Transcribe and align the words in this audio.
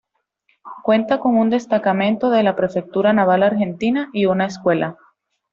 Cuenta 0.81 1.19
con 1.19 1.37
un 1.37 1.51
destacamento 1.51 2.31
de 2.31 2.41
la 2.41 2.55
Prefectura 2.55 3.13
Naval 3.13 3.43
Argentina 3.43 4.09
y 4.13 4.25
una 4.25 4.47
escuela. 4.47 4.97